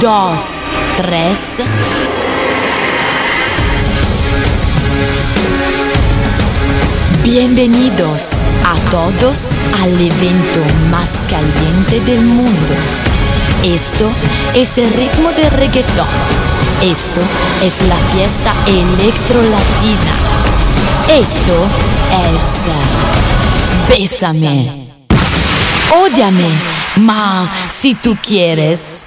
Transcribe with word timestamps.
dos, 0.00 0.42
tres. 0.96 1.58
Bienvenidos 7.22 8.22
a 8.64 8.74
todos 8.90 9.48
al 9.82 9.92
evento 10.00 10.60
más 10.90 11.10
caliente 11.30 12.00
del 12.00 12.24
mundo. 12.24 12.74
Esto 13.64 14.10
es 14.54 14.78
el 14.78 14.92
ritmo 14.92 15.32
de 15.32 15.48
reggaetón. 15.50 16.06
Esto 16.82 17.20
es 17.62 17.82
la 17.82 17.96
fiesta 17.96 18.52
electro 18.66 19.42
latina. 19.42 20.14
Esto 21.08 21.66
es 22.34 22.66
Bésame. 23.88 24.86
Ódiame, 25.90 26.50
ma 26.96 27.50
si 27.68 27.94
tú 27.94 28.16
quieres, 28.20 29.06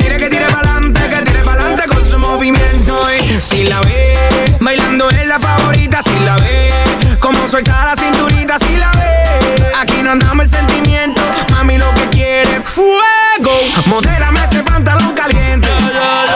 si 3.51 3.63
la 3.63 3.81
ve 3.81 4.15
bailando 4.61 5.09
es 5.09 5.27
la 5.27 5.39
favorita, 5.39 6.01
si 6.01 6.19
la 6.23 6.37
ve 6.37 6.71
como 7.19 7.47
suelta 7.49 7.85
la 7.85 7.95
cinturita, 7.95 8.57
si 8.57 8.77
la 8.77 8.91
ve 8.91 9.73
aquí 9.77 10.01
no 10.01 10.11
andamos 10.11 10.45
el 10.45 10.49
sentimiento, 10.49 11.21
mami 11.51 11.77
lo 11.77 11.93
que 11.93 12.07
quiere 12.09 12.61
fuego. 12.61 13.51
Modélame 13.87 14.39
ese 14.45 14.63
pantalón 14.63 15.13
caliente. 15.13 15.67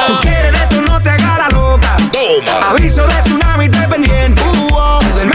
Tú 0.07 0.19
quieres 0.21 0.51
de 0.51 0.67
tú 0.67 0.81
no 0.81 1.01
te 1.01 1.09
hagas 1.09 1.37
la 1.37 1.49
loca. 1.49 1.95
Aviso 2.69 3.07
de 3.07 3.15
tsunami, 3.21 3.65
estoy 3.65 3.87
pendiente. 3.87 4.41
Duermes 5.13 5.34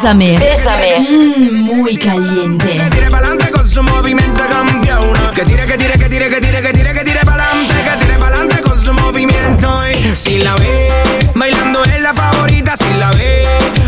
Bésame. 0.00 0.38
Bésame. 0.38 0.98
Mm, 0.98 1.76
muy 1.76 1.94
caliente. 1.94 2.68
Que 2.68 2.90
tire 2.90 3.10
pa'lante 3.10 3.50
con 3.50 3.68
su 3.68 3.82
movimiento 3.82 4.42
campeona. 4.48 5.30
Que 5.34 5.44
tire, 5.44 5.66
que 5.66 5.76
tire, 5.76 5.98
que 5.98 6.08
tire, 6.08 6.30
que 6.30 6.40
tire, 6.40 6.62
que 6.62 6.72
tire, 6.72 6.94
que 6.94 7.04
tire 7.04 7.20
pa'lante. 7.20 7.74
Que 7.74 7.96
tire 8.06 8.18
pa'lante 8.18 8.62
con 8.62 8.78
su 8.78 8.94
movimiento. 8.94 9.82
Y 9.90 10.16
si 10.16 10.38
la 10.38 10.54
ve, 10.54 10.88
bailando 11.34 11.84
es 11.84 12.00
la 12.00 12.14
favorita. 12.14 12.78
Si 12.78 12.94
la 12.94 13.10
ve, 13.10 13.44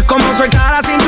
como 0.07 0.35
suelta 0.37 0.71
la. 0.71 1.02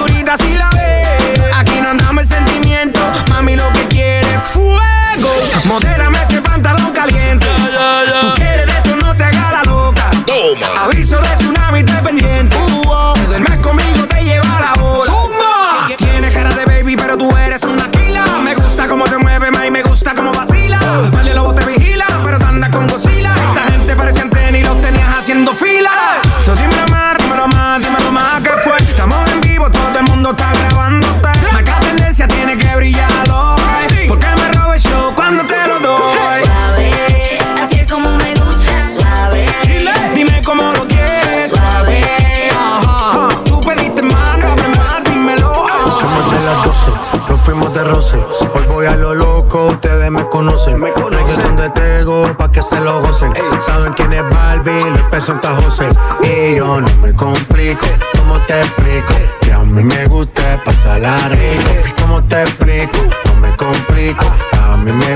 Te 58.47 58.61
explico? 58.61 59.15
Que 59.41 59.53
a 59.53 59.59
mí 59.61 59.83
me 59.83 60.05
gusta 60.07 60.61
pasarla 60.65 61.17
rico. 61.29 61.71
¿Cómo 62.01 62.23
te 62.25 62.43
explico? 62.43 62.99
No 63.27 63.35
me 63.41 63.57
complico. 63.57 64.27
A 64.53 64.77
mí 64.77 64.93
me 64.93 65.14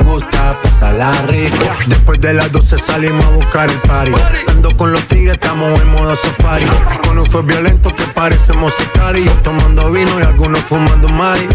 Después 1.87 2.21
de 2.21 2.33
las 2.35 2.51
12 2.51 2.77
salimos 2.77 3.25
a 3.25 3.31
buscar 3.31 3.71
el 3.71 3.79
party. 3.83 4.13
Ando 4.49 4.77
con 4.77 4.91
los 4.91 5.07
tigres, 5.07 5.35
estamos 5.35 5.81
en 5.81 5.93
modo 5.93 6.17
safari. 6.17 6.65
Con 7.07 7.19
un 7.19 7.25
fue 7.25 7.43
violento 7.43 7.89
que 7.91 8.03
parecemos 8.15 8.75
sicarios. 8.75 9.33
Tomando 9.45 9.93
vino 9.93 10.11
y 10.19 10.25
algunos 10.25 10.59
fumando 10.63 11.09
mari. 11.11 11.47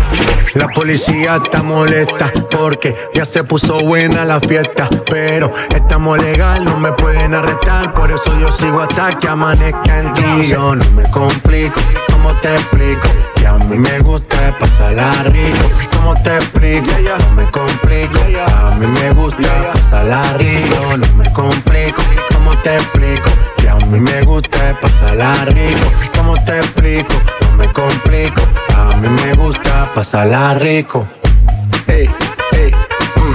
La 0.53 0.69
policía 0.69 1.41
está 1.43 1.61
molesta 1.61 2.31
porque 2.51 2.95
ya 3.13 3.25
se 3.25 3.43
puso 3.43 3.79
buena 3.81 4.23
la 4.23 4.39
fiesta. 4.39 4.87
Pero 5.09 5.51
estamos 5.75 6.19
legal, 6.19 6.63
no 6.63 6.77
me 6.77 6.93
pueden 6.93 7.33
arrestar. 7.33 7.93
Por 7.93 8.11
eso 8.11 8.33
yo 8.39 8.49
sigo 8.49 8.79
hasta 8.79 9.11
que 9.19 9.27
amanezca 9.27 9.99
en 9.99 10.13
ti. 10.13 10.47
Yo 10.47 10.73
no 10.73 10.89
me 10.91 11.11
complico, 11.11 11.81
¿cómo 12.23 12.35
te 12.39 12.53
explico? 12.53 13.09
Que 13.35 13.47
a 13.47 13.53
mí 13.53 13.77
me 13.77 13.99
gusta 13.99 14.57
pasarla 14.57 15.11
rico. 15.23 15.69
¿Cómo 15.95 16.15
te 16.23 16.35
explico? 16.35 16.87
No 17.19 17.31
me 17.35 17.51
complico. 17.51 18.19
A 18.47 18.71
mí 18.75 18.87
me 18.87 19.11
gusta 19.11 19.73
pasarla 19.73 20.23
rico. 20.37 20.97
No 20.97 21.15
me 21.17 21.33
complico. 21.33 22.01
¿Cómo 22.33 22.55
te 22.63 22.75
explico? 22.75 23.29
Que 23.57 23.69
a 23.69 23.75
mí 23.75 23.99
me 23.99 24.21
gusta 24.23 24.77
pasarla 24.81 25.33
rico. 25.45 25.91
¿Cómo 26.15 26.33
te 26.45 26.57
explico? 26.59 27.13
No 27.41 27.57
me 27.57 27.67
complico. 27.73 28.41
A 28.75 28.95
mí 28.95 29.09
me 29.09 29.33
gusta 29.33 29.89
pasarla 29.93 30.53
rico. 30.53 31.05
Ey, 31.87 32.09
ey, 32.53 32.71
mm. 33.15 33.33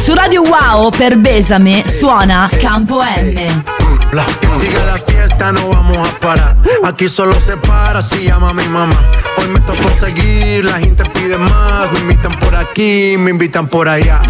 Su 0.00 0.14
Radio 0.14 0.42
Wow 0.42 0.90
per 0.90 1.16
Besame 1.16 1.84
suona 1.86 2.50
Campo 2.60 3.02
M. 3.02 3.83
La 4.14 4.24
sigue 4.60 4.78
la 4.86 4.96
fiesta, 4.96 5.50
no 5.50 5.70
vamos 5.70 5.98
a 5.98 6.20
parar. 6.20 6.56
Aquí 6.84 7.08
solo 7.08 7.34
se 7.34 7.56
para 7.56 8.00
si 8.00 8.26
llama 8.26 8.52
mi 8.52 8.62
mamá. 8.68 8.94
Hoy 9.38 9.48
me 9.48 9.58
tocó 9.58 9.88
seguir, 9.88 10.64
la 10.64 10.78
gente 10.78 11.02
pide 11.10 11.36
más. 11.36 11.90
Me 11.92 11.98
invitan 11.98 12.30
por 12.38 12.54
aquí, 12.54 13.16
me 13.18 13.30
invitan 13.30 13.66
por 13.66 13.88
allá. 13.88 14.20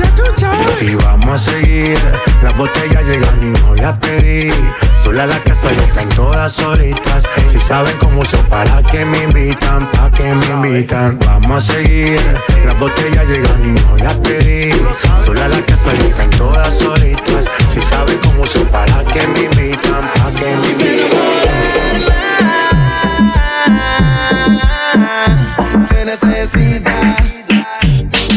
Y 0.80 0.94
vamos 0.94 1.34
a 1.34 1.50
seguir. 1.50 1.98
Las 2.42 2.56
botellas 2.56 3.04
llegan 3.04 3.42
y 3.42 3.58
no 3.60 3.74
las 3.74 3.98
pedí. 3.98 4.50
Sola 5.02 5.26
la 5.26 5.38
casa 5.40 5.68
y 5.70 5.78
están 5.82 6.08
todas 6.10 6.50
solitas. 6.54 7.24
Si 7.52 7.60
saben 7.60 7.94
cómo 7.98 8.24
se 8.24 8.38
para 8.38 8.82
que 8.84 9.04
me 9.04 9.24
invitan, 9.24 9.90
pa' 9.92 10.10
que 10.10 10.34
me 10.34 10.46
invitan. 10.46 11.18
Vamos 11.26 11.68
a 11.68 11.74
seguir. 11.74 12.18
Las 12.64 12.78
botellas 12.78 13.26
llegan 13.28 13.62
y 13.62 13.80
no 13.80 13.96
las 13.98 14.14
pedí. 14.14 14.72
Sola 15.26 15.46
la 15.46 15.60
casa 15.66 15.90
y 16.00 16.06
están 16.06 16.30
todas 16.30 16.74
solitas. 16.74 17.44
Si 17.74 17.82
saben 17.82 18.18
cómo 18.18 18.46
se 18.46 18.60
para 18.60 19.04
que 19.04 19.26
me 19.26 19.40
invitan, 19.42 19.73
pa' 19.76 20.30
que 20.36 20.56
me 20.56 20.68
invitan. 20.72 21.64
se 25.82 26.04
necesita 26.04 26.94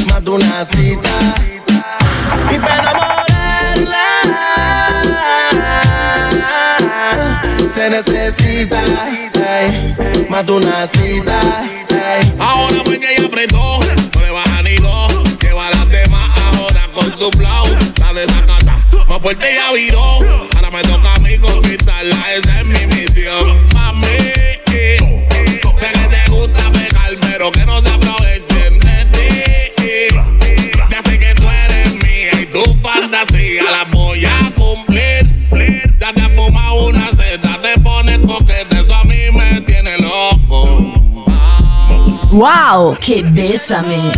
más 0.07 0.27
una 0.27 0.65
cita 0.65 1.09
y 2.49 2.59
para 2.59 2.79
enamorarla 2.81 4.05
se 7.69 7.89
necesita 7.89 8.83
ey, 9.33 9.95
más 10.29 10.49
una 10.49 10.87
cita. 10.87 11.39
Ahora 12.39 12.83
pues 12.83 12.99
que 12.99 13.15
ella 13.15 13.27
apretó, 13.27 13.79
no 14.13 14.21
le 14.21 14.31
baja 14.31 14.63
ni 14.63 14.75
dos, 14.77 15.13
que 15.39 15.53
va 15.53 15.69
las 15.71 15.89
demás 15.89 16.29
a 16.37 17.17
su 17.17 17.31
flow, 17.31 17.65
la 17.99 18.13
desacata. 18.13 18.77
Más 19.07 19.21
fuerte 19.21 19.47
ya 19.55 19.71
viró. 19.73 20.56
Me 20.77 20.83
toca 20.83 21.11
a 21.11 21.19
mí 21.21 21.35
conquistarla, 21.39 22.35
esa 22.35 22.59
es 22.59 22.65
mi 22.65 22.85
misión. 22.85 23.67
Mami, 23.73 24.05
sé 24.05 24.61
que 24.67 24.97
te 26.07 26.29
gusta 26.29 26.71
pegar, 26.71 27.17
pero 27.19 27.51
que 27.51 27.65
no 27.65 27.81
se 27.81 27.89
aprovechen 27.89 28.79
de 28.81 29.05
ti. 29.05 30.15
Ya 30.87 31.01
sé 31.01 31.17
que 31.17 31.33
tú 31.33 31.45
eres 31.49 31.95
mía 31.95 32.41
y 32.43 32.45
tu 32.45 32.63
fantasía 32.75 33.63
la 33.71 33.85
voy 33.85 34.23
a 34.25 34.53
cumplir. 34.55 35.97
Ya 35.99 36.13
te 36.13 36.29
fumado 36.35 36.89
una 36.89 37.09
seta, 37.09 37.59
te 37.59 37.79
pones 37.79 38.19
coquete, 38.19 38.79
eso 38.79 38.93
a 38.93 39.03
mí 39.05 39.31
me 39.33 39.61
tiene 39.61 39.97
loco. 39.97 40.93
¡Wow! 42.33 42.95
¡Qué 43.01 43.23
bésame! 43.23 44.11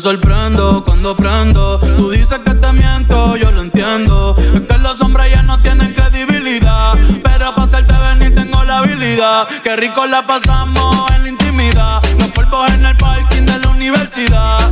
Sorprendo 0.00 0.82
cuando 0.84 1.14
prendo. 1.14 1.78
Tú 1.78 2.10
dices 2.10 2.38
que 2.44 2.54
te 2.54 2.72
miento, 2.72 3.36
yo 3.36 3.52
lo 3.52 3.60
entiendo. 3.60 4.34
Es 4.54 4.60
que 4.62 4.78
los 4.78 5.00
hombres 5.02 5.30
ya 5.30 5.42
no 5.42 5.58
tienen 5.58 5.92
credibilidad. 5.92 6.94
Pero 7.22 7.54
para 7.54 7.62
hacerte 7.64 7.94
venir 8.14 8.34
tengo 8.34 8.64
la 8.64 8.78
habilidad. 8.78 9.46
Qué 9.62 9.76
rico 9.76 10.06
la 10.06 10.26
pasamos 10.26 11.10
en 11.12 11.22
la 11.24 11.28
intimidad. 11.28 12.02
Los 12.18 12.28
polvos 12.28 12.70
en 12.72 12.86
el 12.86 12.96
parking 12.96 13.42
de 13.42 13.58
la 13.58 13.68
universidad. 13.68 14.70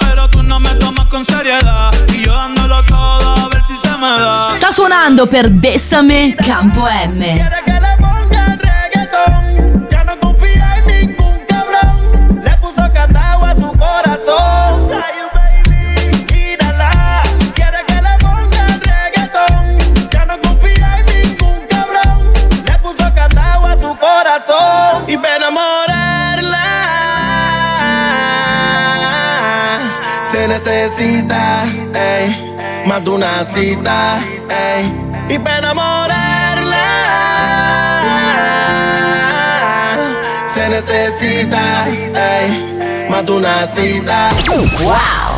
Pero 0.00 0.28
tú 0.30 0.42
no 0.42 0.60
me 0.60 0.70
tomas 0.76 1.06
con 1.06 1.24
seriedad. 1.26 1.92
Y 2.14 2.24
yo 2.24 2.32
dándolo 2.32 2.82
todo 2.84 3.36
a 3.36 3.48
ver 3.48 3.62
si 3.66 3.76
se 3.76 3.90
me 3.96 4.06
da. 4.06 4.54
Sta 4.54 4.72
suonando 4.72 5.26
per 5.26 5.50
Bessame 5.50 6.36
Campo 6.36 6.88
M. 6.88 7.48
necesita, 30.68 31.64
ey, 31.94 32.54
más 32.84 33.02
de 33.02 33.10
una 33.10 33.42
cita, 33.42 34.18
ey, 34.50 34.92
y 35.30 35.38
para 35.38 35.58
enamorarla 35.58 36.86
se 40.46 40.68
necesita, 40.68 41.86
ey, 41.88 43.06
más 43.08 43.24
de 43.24 43.32
una 43.32 43.66
cita. 43.66 44.28
Wow. 44.82 45.37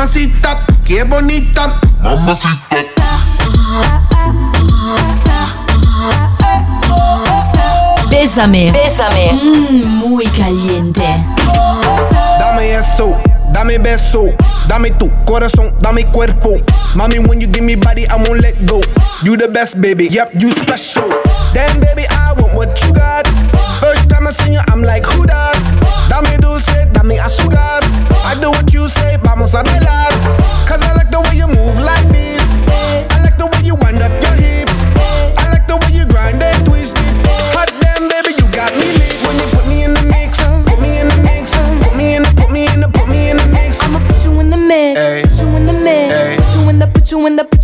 Mamacita 0.00 0.64
qué 0.82 1.04
bonita. 1.04 1.78
Mamacita. 2.00 2.56
Bésame, 8.08 8.72
bésame, 8.72 9.32
mmm, 9.32 9.84
muy 9.98 10.24
caliente. 10.28 11.04
Dame 12.38 12.76
eso, 12.76 13.14
dame 13.52 13.78
beso, 13.78 14.30
dame 14.66 14.90
tu 14.90 15.10
corazón, 15.26 15.74
dame 15.80 16.06
cuerpo. 16.06 16.56
Mami, 16.94 17.18
when 17.18 17.38
you 17.42 17.46
give 17.46 17.62
me 17.62 17.76
body, 17.76 18.06
I 18.06 18.16
won't 18.16 18.40
let 18.40 18.54
go. 18.64 18.80
You 19.22 19.36
the 19.36 19.48
best, 19.48 19.82
baby, 19.82 20.08
yep, 20.08 20.30
you 20.32 20.50
special. 20.52 21.08
Damn, 21.52 21.78
baby, 21.78 22.06
I 22.08 22.32
want 22.38 22.54
what 22.54 22.82
you 22.82 22.94
got. 22.94 23.26
First 23.80 24.08
time 24.08 24.26
I 24.26 24.30
see 24.30 24.52
you, 24.54 24.60
I'm 24.68 24.82
like, 24.82 25.04
who 25.04 25.26
that? 25.26 25.59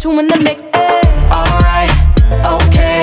You 0.06 0.20
in 0.20 0.28
the, 0.28 0.38
mix. 0.38 0.62
Ay. 0.72 1.02
Alright, 1.30 1.90
okay. 2.62 3.02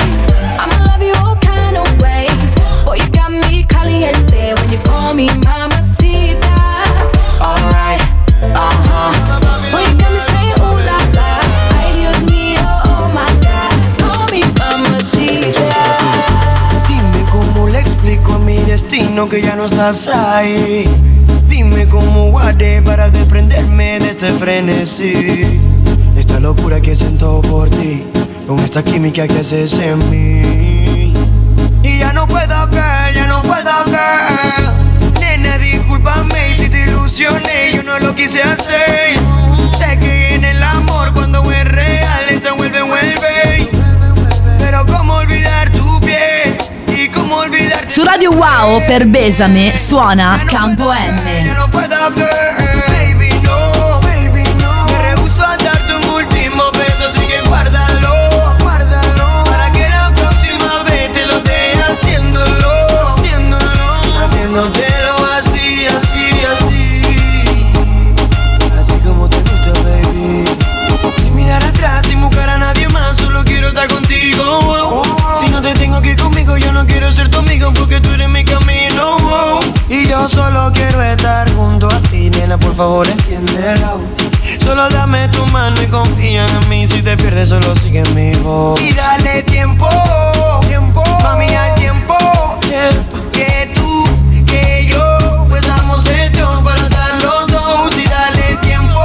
I'ma 0.58 0.78
love 0.88 1.02
you 1.02 1.14
all 1.20 1.36
kind 1.38 1.76
of 1.76 1.88
ways. 2.00 2.52
Boy, 2.86 2.96
you 2.96 3.10
got 3.12 3.32
me 3.32 3.64
caliente 3.64 4.54
when 4.56 4.70
you 4.72 4.80
call 4.80 5.14
me 5.14 5.28
mamacita. 5.44 6.56
Alright, 7.44 8.02
uh 8.56 8.72
huh. 8.88 9.12
Boy, 9.72 9.84
you 9.84 9.98
got 10.00 10.12
me 10.16 10.22
saying 10.32 10.56
ooh 10.64 10.80
la 10.88 10.98
la. 11.18 11.32
Ay, 11.76 11.92
Dios 12.00 12.20
mío, 12.32 12.64
oh 12.88 13.12
my 13.12 13.28
God. 13.44 13.72
Call 14.00 14.24
me 14.32 14.42
mamacita. 14.60 15.84
Dime 16.88 17.26
cómo 17.32 17.68
le 17.68 17.80
explico 17.80 18.34
a 18.36 18.40
mi 18.40 18.58
destino 18.60 19.28
que 19.28 19.42
ya 19.42 19.56
no 19.56 19.66
estás 19.66 20.08
ahí. 20.08 20.88
Dime 21.50 21.86
cómo 21.90 22.32
guardé 22.32 22.82
para 22.82 23.10
desprenderme 23.10 24.00
de 24.00 24.10
este 24.10 24.32
frenesí. 24.34 25.60
Locura 26.44 26.82
que 26.82 26.94
siento 26.94 27.42
por 27.42 27.70
ti, 27.70 28.04
con 28.46 28.60
esta 28.60 28.84
química 28.84 29.26
que 29.30 29.40
haces 29.40 29.80
en 29.80 29.98
mí. 30.10 31.14
Y 31.82 32.00
ya 32.00 32.12
no 32.12 32.28
puedo 32.28 32.70
que, 32.70 32.82
ya 33.16 33.28
no 33.28 33.42
puedo 33.44 33.72
que. 33.86 35.22
Nena, 35.22 35.58
discúlpame 35.58 36.54
si 36.58 36.68
te 36.68 36.84
ilusioné, 36.84 37.72
yo 37.74 37.84
no 37.84 37.98
lo 37.98 38.14
quise 38.14 38.44
hacer. 38.44 39.12
Sé 39.80 39.98
que 40.00 40.36
en 40.36 40.44
el 40.44 40.62
amor 40.62 41.14
cuando 41.14 41.50
es 41.50 41.64
real 41.64 42.26
se 42.42 42.52
vuelve, 42.52 42.82
vuelve. 42.82 43.70
Pero 44.60 44.86
cómo 44.86 45.14
olvidar 45.14 45.70
tu 45.70 45.98
piel 46.02 46.58
y 46.90 47.08
cómo 47.08 47.38
olvidar 47.38 47.88
Su 47.88 48.04
Radio 48.04 48.34
Wow 48.34 48.86
per 48.86 49.06
Besame 49.06 49.78
suona 49.78 50.46
Campo 50.52 50.94
M. 50.94 51.46
ya 51.46 51.54
no 51.54 51.72
puedo 51.72 52.14
que 52.16 52.73
por 82.74 82.86
favor, 82.86 83.08
entiéndelo. 83.08 84.02
Solo 84.64 84.90
dame 84.90 85.28
tu 85.30 85.46
mano 85.48 85.82
y 85.82 85.88
confía 85.88 86.46
en 86.48 86.70
mí. 86.70 86.88
Si 86.88 87.02
te 87.04 87.16
pierdes, 87.16 87.50
solo 87.50 87.76
sigue 87.76 88.04
mi 88.16 88.34
voz. 88.38 88.82
Y 88.82 88.94
dale 88.94 89.44
tiempo, 89.44 89.88
tiempo 90.68 91.04
Mami, 91.22 91.46
hay 91.46 91.76
tiempo. 91.76 92.16
Que 93.32 93.72
tú, 93.76 94.06
que 94.46 94.88
yo 94.88 95.46
Pues 95.50 95.62
estamos 95.62 96.06
hechos 96.08 96.62
para 96.64 96.82
estar 96.82 97.22
los 97.22 97.48
dos. 97.48 97.94
Y 97.96 98.08
dale 98.10 98.58
tiempo 98.62 99.04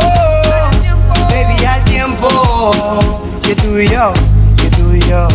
Baby, 1.29 1.65
al 1.67 1.85
tiempo. 1.85 2.73
Que 3.43 3.55
tú 3.55 3.79
y 3.79 3.89
yo, 3.89 4.13
que 4.57 4.71
tú 4.71 4.93
y 4.95 5.01
yo 5.01 5.29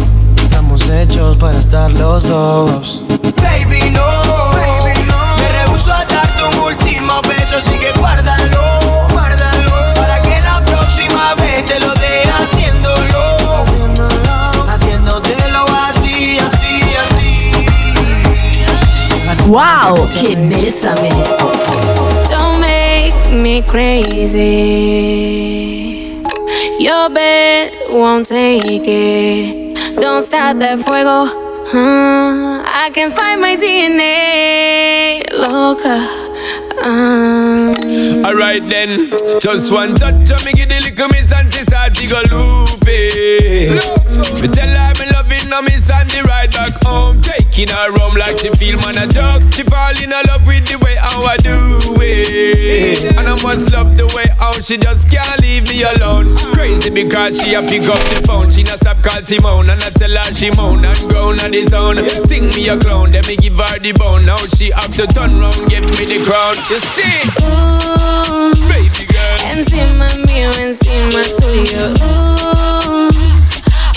Estamos 0.43 0.89
hechos 0.89 1.37
para 1.37 1.59
estar 1.59 1.91
los 1.91 2.23
dos 2.23 3.02
Wow, 19.53 20.07
che 20.15 20.35
Besame. 20.35 21.09
Don't 22.27 22.59
make 22.59 23.13
me 23.29 23.61
crazy. 23.61 24.41
Your 26.79 27.07
bed 27.11 27.71
won't 27.91 28.25
take 28.27 28.63
it. 28.87 29.75
Don't 30.01 30.21
start 30.21 30.57
that 30.59 30.79
fuego. 30.79 31.27
huh? 31.69 32.63
I 32.65 32.89
can 32.95 33.11
find 33.11 33.39
my 33.41 33.55
DNA. 33.55 35.21
Loca. 35.31 36.01
Um, 36.81 38.25
Alright 38.25 38.67
then, 38.67 39.11
just 39.39 39.71
one 39.71 39.93
touch 39.93 40.31
of 40.31 40.43
me 40.45 40.51
give 40.53 40.67
the 40.69 40.81
little 40.81 41.07
miss 41.09 41.31
and 41.31 41.53
she 41.53 41.61
start 41.61 41.93
to 41.93 42.07
go 42.07 42.19
loopy. 42.33 43.69
Me 44.41 44.47
tell 44.49 44.67
her 44.67 44.93
me 44.97 45.05
loving 45.13 45.51
her 45.51 45.61
miss 45.61 45.89
and 45.91 46.09
the 46.09 46.22
ride 46.22 46.22
back 46.22 46.22
taking 47.63 47.75
her 47.75 47.91
home 47.99 48.15
like 48.15 48.37
she 48.39 48.49
feel 48.49 48.77
man 48.79 48.97
a 48.97 49.07
joke. 49.11 49.41
She 49.53 49.63
fall 49.63 49.93
in 50.01 50.09
love 50.09 50.45
with 50.45 50.65
the 50.67 50.77
way 50.83 50.95
how 50.95 51.23
I 51.23 51.37
do 51.37 51.53
it, 52.01 53.17
and 53.17 53.27
I 53.27 53.41
must 53.41 53.71
love 53.71 53.97
the 53.97 54.07
way 54.15 54.25
how 54.37 54.53
she 54.53 54.77
just 54.77 55.09
can't 55.09 55.39
leave 55.41 55.67
me 55.69 55.83
alone. 55.83 56.35
Crazy 56.53 56.89
because 56.89 57.41
she 57.41 57.53
a 57.53 57.61
pick 57.61 57.87
up 57.87 57.99
the 58.11 58.23
phone, 58.25 58.51
she 58.51 58.63
not 58.63 58.79
stop 58.79 59.01
call 59.01 59.21
moan. 59.41 59.69
and 59.69 59.81
I 59.81 59.89
tell 59.89 60.11
her 60.11 60.33
she 60.33 60.51
moan 60.51 60.85
and 60.85 60.99
groan 61.09 61.39
on 61.41 61.51
the 61.51 61.65
sound. 61.65 61.99
Think 62.27 62.55
me 62.55 62.69
a 62.69 62.77
clown, 62.77 63.11
then 63.11 63.23
me 63.27 63.37
give 63.37 63.57
her 63.57 63.79
the 63.79 63.93
bone. 63.93 64.25
Now 64.25 64.37
she 64.37 64.71
have 64.71 64.93
to 64.95 65.07
turn 65.07 65.39
round, 65.39 65.59
give 65.69 65.85
me 65.85 66.05
the 66.05 66.19
crown. 66.23 66.55
You 66.69 66.79
see, 66.79 67.15
ooh, 67.43 68.53
baby 68.67 69.05
girl. 69.11 69.37
encima 69.51 70.07
mío, 70.25 70.51
encima 70.59 71.23
tuyo. 71.39 71.93
Ooh, 72.03 73.12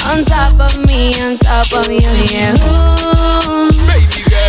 on 0.07 0.25
top 0.25 0.59
of 0.61 0.87
me, 0.87 1.13
on 1.21 1.37
top 1.39 1.67
of 1.75 1.89
you, 1.91 2.01
yeah. 2.31 2.55
Ooh, 2.69 3.71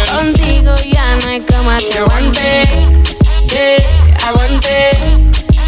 contigo 0.10 0.76
ya 0.86 1.16
no 1.18 1.30
hay 1.30 1.42
cama 1.42 1.78
que 1.78 2.00
aguante. 2.00 2.68
Yeah, 3.48 4.28
aguante. 4.28 4.92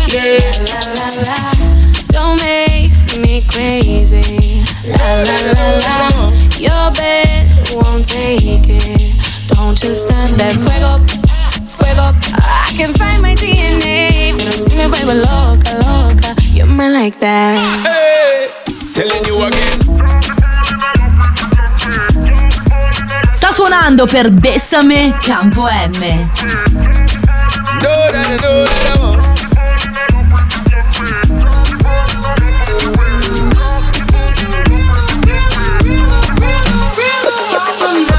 Yeah, 0.07 0.39
la 0.69 0.81
la 0.97 1.07
la. 1.25 1.39
Don't 2.09 2.41
make 2.41 2.91
me 3.19 3.41
crazy. 3.47 4.63
La 4.85 5.23
la 5.23 5.37
la 5.53 5.67
la. 5.85 6.31
Your 6.57 6.91
bed 6.93 7.47
won't 7.73 8.07
take 8.07 8.67
it. 8.67 9.15
Don't 9.47 9.77
just 9.77 10.05
start 10.05 10.31
that 10.37 10.53
fuego, 10.53 10.99
fuego. 11.65 12.13
I 12.41 12.73
can 12.75 12.93
find 12.93 13.21
my 13.21 13.35
DNA. 13.35 14.33
Pero 14.37 14.51
si 14.51 14.69
me 14.75 14.87
vuelvo 14.87 15.13
loca, 15.13 15.73
loca. 15.85 16.35
You're 16.53 16.65
mine 16.67 16.93
like 16.93 17.19
that. 17.19 17.59
Hey, 17.85 18.49
telling 18.99 19.25
you 19.25 19.41
again. 19.43 19.79
Sta 23.31 23.51
suonando 23.51 24.05
per 24.05 24.29
Bessame 24.29 25.15
Campo 25.21 25.69
M. 25.69 26.29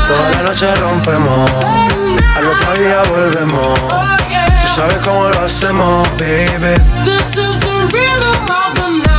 Toda 0.09 0.31
la 0.31 0.43
noche 0.43 0.75
rompemos, 0.77 1.51
al 2.37 2.47
otro 2.49 2.73
día 2.75 3.03
volvemos. 3.11 3.79
Tú 4.63 4.69
sabes 4.75 4.97
cómo 5.05 5.29
lo 5.29 5.45
hacemos, 5.45 6.09
baby. 6.17 6.75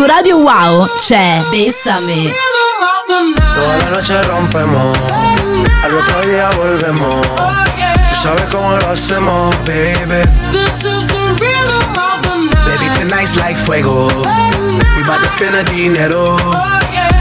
Su 0.00 0.06
Radio 0.06 0.38
Wow 0.38 0.88
c'è 0.96 1.44
Bessame. 1.50 2.32
Toda 3.54 3.76
la 3.76 3.90
noche 3.90 4.22
rompemos, 4.22 4.98
al 5.84 5.94
otro 5.94 6.20
día 6.22 6.48
volvemos. 6.56 7.20
Tú 7.28 8.22
sabes 8.22 8.44
cómo 8.50 8.78
lo 8.78 8.88
hacemos, 8.88 9.54
baby. 9.66 10.24
Baby, 12.64 12.88
tonight's 12.98 13.36
like 13.36 13.58
fuego. 13.58 14.06
We 14.96 15.04
bout 15.04 15.20
to 15.20 15.28
spend 15.36 15.54
a 15.54 15.64
dinero. 15.64 16.38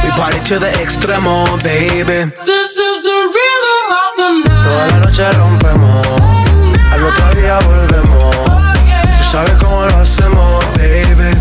We 0.01 0.11
Party 0.11 0.39
to 0.45 0.57
the 0.57 0.71
extremo, 0.81 1.43
baby. 1.61 2.31
This 2.45 2.77
is 2.77 3.03
the 3.03 3.11
rhythm 3.35 3.91
of 3.91 4.15
the 4.15 4.29
night. 4.47 4.63
Toda 4.63 4.87
la 4.87 4.99
noche 4.99 5.29
rompemos, 5.33 6.07
al 6.93 7.03
otro 7.03 7.41
día 7.41 7.59
volvemos. 7.59 8.35
Tú 9.17 9.29
sabes 9.29 9.51
cómo 9.59 9.85
lo 9.85 9.97
hacemos, 9.97 10.65
baby. 10.77 11.38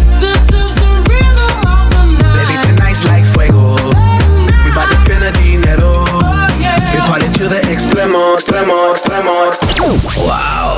Extremo, 8.38 8.90
extremo, 8.92 9.33
extremo. 9.47 9.87
Wow. 10.16 10.71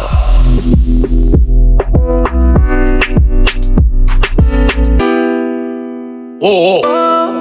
Oh, 6.41 6.81
oh. 6.83 7.41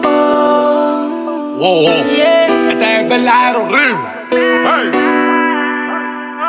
Oh, 1.61 1.61
oh. 1.61 1.89
Este 2.69 2.99
es 2.99 3.09
verdadero 3.09 3.65
ritmo. 3.69 4.07
Hey. 4.65 4.91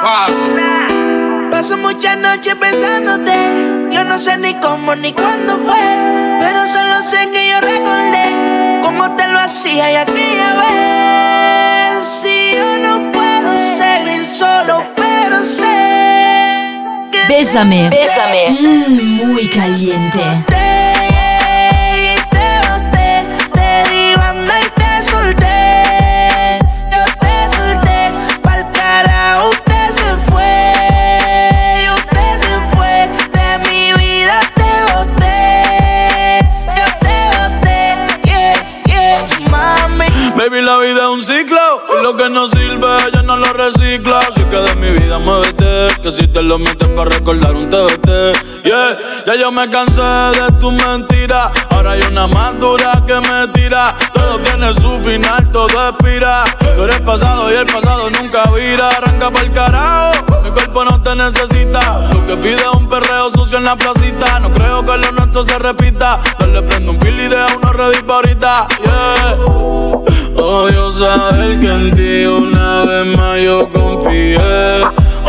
Suave. 0.01 1.51
Paso 1.53 1.77
muchas 1.77 2.19
noches 2.19 2.57
pensándote. 2.57 3.33
Yo 3.93 4.03
no 4.05 4.19
sé 4.19 4.37
ni 4.39 4.55
cómo 4.55 4.97
ni 4.97 5.13
cuándo 5.13 5.59
fue. 5.59 5.79
Pero 6.41 6.67
solo 6.67 7.03
sé 7.03 7.31
que 7.31 7.51
yo 7.51 7.61
recordé 7.61 8.81
cómo 8.83 9.15
te 9.15 9.29
lo 9.29 9.39
hacía 9.39 9.93
y 9.93 9.97
aquella 9.97 10.55
vez. 10.55 12.05
Si 12.05 12.53
yo 12.57 12.79
no 12.79 13.10
seguir 13.61 14.27
solo, 14.27 14.83
pero 14.97 15.43
sé 15.45 15.91
Bésame. 17.29 17.89
Bésame. 17.91 18.51
Mmm, 18.51 19.27
muy 19.27 19.47
caliente. 19.49 20.21
La 40.71 40.79
vida 40.79 41.03
es 41.03 41.09
un 41.09 41.23
ciclo. 41.23 41.83
Y 41.99 42.03
lo 42.03 42.17
que 42.17 42.31
no 42.31 42.47
sirve, 42.47 42.89
ya 43.13 43.23
no 43.23 43.37
lo 43.37 43.53
recicla. 43.53 44.21
Así 44.21 44.43
que 44.45 44.57
de 44.57 44.75
mi 44.77 44.91
vida 44.91 45.19
muévete. 45.19 46.01
Que 46.03 46.11
si 46.13 46.29
te 46.29 46.43
lo 46.43 46.59
metes 46.59 46.89
para 46.91 47.11
recordar 47.11 47.55
un 47.55 47.69
TBT. 47.69 48.09
Yeah, 48.63 48.99
ya 49.27 49.35
yo 49.35 49.51
me 49.51 49.69
cansé 49.69 50.01
de 50.01 50.53
tu 50.61 50.71
mentira. 50.71 51.51
Ahora 51.71 51.93
hay 51.93 52.03
una 52.03 52.27
más 52.29 52.59
dura 52.61 53.03
que 53.07 53.21
me 53.21 53.49
tira. 53.49 53.97
Todo 54.21 54.39
tiene 54.41 54.75
su 54.75 54.99
final, 55.01 55.51
todo 55.51 55.89
expira. 55.89 56.45
Tú 56.77 56.85
eres 56.85 57.01
pasado 57.01 57.51
y 57.51 57.57
el 57.57 57.67
pasado 57.67 58.11
nunca 58.11 58.51
vira. 58.51 58.91
Arranca 58.91 59.31
pa'l 59.31 59.53
carajo. 59.53 60.43
Mi 60.45 60.51
cuerpo 60.51 60.85
no 60.85 61.01
te 61.01 61.17
necesita. 61.17 62.11
Lo 62.13 62.27
que 62.27 62.37
pide 62.37 62.57
es 62.57 62.73
un 62.75 62.87
perreo 62.87 63.31
sucio 63.31 63.57
en 63.57 63.65
la 63.65 63.77
placita. 63.77 64.39
No 64.41 64.53
creo 64.53 64.85
que 64.85 64.97
lo 64.99 65.13
nuestro 65.13 65.43
se 65.43 65.59
repita. 65.59 66.21
Dale 66.39 66.63
prendo 66.63 66.93
un 66.93 67.01
fil 67.01 67.19
y 67.19 67.29
deja 67.29 67.57
uno 67.57 67.73
ready 67.73 68.03
pa' 68.03 68.15
ahorita. 68.17 68.69
Yeah. 68.85 69.37
Odio 70.37 70.91
saber 70.93 71.59
que 71.59 71.67
en 71.67 71.95
ti 71.95 72.27
una 72.27 72.85
vez 72.85 73.17
más 73.17 73.41
yo 73.41 73.69
confié. 73.73 74.39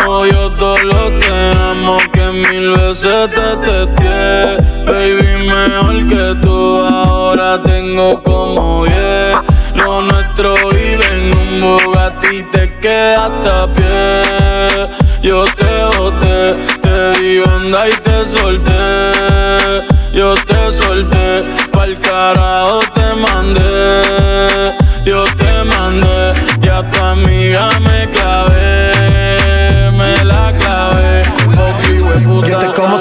Odio 0.08 0.51
todo 0.51 0.77
lo 0.77 1.17
tenemos 1.20 2.03
que 2.13 2.25
mil 2.31 2.72
veces 2.72 3.29
te 3.29 3.55
testé. 3.65 4.58
Baby, 4.86 5.47
mejor 5.47 6.08
que 6.08 6.41
tú 6.41 6.82
ahora 6.82 7.62
tengo 7.62 8.21
como 8.23 8.86
diez. 8.86 9.36
Lo 9.76 10.02
nuestro 10.02 10.56
vive 10.69 11.06
en 11.06 11.38
un 11.38 11.62
Bugatti 11.62 12.43
te 12.52 12.73
quedaste 12.80 13.49
a 13.49 13.67
pie. 13.76 15.21
Yo 15.21 15.45
te 15.56 15.97
boté, 15.97 16.54
te 16.82 17.19
di 17.19 17.39
onda 17.39 17.88
y 17.89 17.93
te 17.93 18.26
solté. 18.26 19.86
Yo 20.13 20.34
te 20.45 20.71
solté, 20.71 21.41
pa'l 21.71 21.99
carajo 21.99 22.80
te 22.93 23.01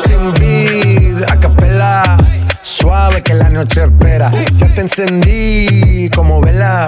sin 0.00 0.34
vid, 0.34 1.22
a 1.24 1.38
capela. 1.38 2.16
Suave 2.62 3.22
que 3.22 3.34
la 3.34 3.48
noche 3.48 3.84
espera. 3.84 4.30
Ya 4.56 4.74
te 4.74 4.80
encendí 4.82 6.10
como 6.14 6.40
vela. 6.40 6.86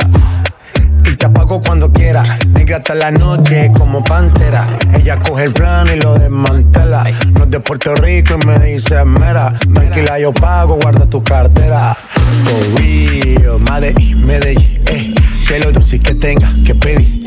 Y 1.05 1.16
te 1.16 1.27
apago 1.27 1.61
cuando 1.61 1.92
quiera. 1.92 2.38
Negra 2.48 2.79
hasta 2.79 2.94
la 2.94 3.11
noche 3.11 3.70
como 3.77 4.03
pantera. 4.05 4.66
Ella 4.94 5.18
coge 5.18 5.44
el 5.44 5.53
plano 5.53 5.92
y 5.92 6.01
lo 6.01 6.14
desmantela. 6.14 7.05
No 7.33 7.44
es 7.44 7.51
de 7.51 7.61
Puerto 7.61 7.94
Rico 7.96 8.35
y 8.40 8.46
me 8.46 8.59
dice 8.61 9.05
mera. 9.05 9.53
Tranquila, 9.75 10.18
yo 10.18 10.33
pago, 10.33 10.79
guarda 10.81 11.07
tu 11.07 11.22
cartera. 11.22 11.94
For 12.44 12.81
real, 12.81 13.59
Medellín, 13.61 14.27
Medellín, 14.27 14.83
eh. 14.87 15.14
Que 15.46 15.59
lo 15.59 15.72
dulce 15.72 16.01
que 16.01 16.14
tenga 16.14 16.53
que 16.64 16.75
pedir. 16.75 17.21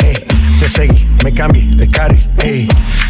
Te 0.59 0.69
seguí, 0.69 1.07
me 1.23 1.33
cambié 1.33 1.67
de 1.75 1.87
carril, 1.89 2.27
eh. 2.43 2.67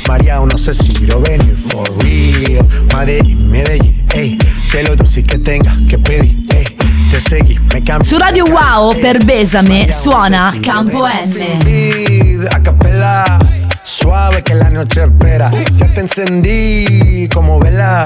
María, 0.07 0.39
no 0.39 0.57
sé 0.57 0.73
si 0.73 0.91
lo 1.05 1.21
venir, 1.21 1.55
for 1.55 1.87
real. 2.03 2.67
Medellín, 2.93 3.49
Medellín, 3.49 4.05
eh. 4.13 4.37
Que 4.71 4.83
lo 4.83 4.95
dulce 4.95 5.23
que 5.23 5.37
tenga 5.37 5.77
que 5.87 5.97
pedir, 5.97 6.45
eh. 6.53 6.65
Te 7.11 7.21
seguí, 7.21 7.59
me 7.73 7.83
cambié. 7.83 8.09
Su 8.09 8.17
Radio 8.17 8.45
Wow 8.45 8.99
per 8.99 9.23
Besame 9.25 9.91
suona 9.91 10.53
Campo 10.63 11.07
N. 11.07 11.57
N. 11.61 12.47
A 12.51 12.61
capela, 12.61 13.39
suave 13.83 14.41
que 14.41 14.55
la 14.55 14.69
noche 14.69 15.03
espera. 15.03 15.51
Ya 15.77 15.87
te 15.93 16.01
encendí 16.01 17.29
como 17.33 17.59
vela. 17.59 18.05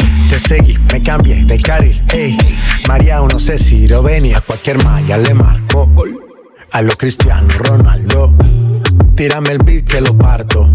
Te 0.31 0.39
seguí, 0.39 0.77
me 0.93 1.03
cambié 1.03 1.43
de 1.43 1.57
carril, 1.57 2.01
ey. 2.13 2.37
María, 2.87 3.19
no 3.19 3.37
sé 3.37 3.57
si 3.57 3.85
lo 3.85 4.01
venía. 4.01 4.37
A 4.37 4.39
cualquier 4.39 4.81
malla 4.81 5.17
le 5.17 5.33
marco. 5.33 5.91
A 6.71 6.81
lo 6.81 6.95
Cristiano 6.95 7.49
Ronaldo. 7.57 8.33
Tírame 9.15 9.51
el 9.51 9.57
beat 9.59 9.85
que 9.85 10.01
lo 10.01 10.17
parto. 10.17 10.69